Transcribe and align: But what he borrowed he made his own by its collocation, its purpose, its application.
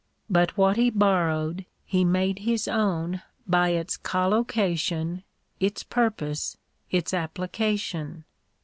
But 0.31 0.57
what 0.57 0.77
he 0.77 0.89
borrowed 0.89 1.63
he 1.85 2.03
made 2.03 2.39
his 2.39 2.67
own 2.67 3.21
by 3.45 3.69
its 3.69 3.97
collocation, 3.97 5.21
its 5.59 5.83
purpose, 5.83 6.57
its 6.89 7.13
application. 7.13 8.23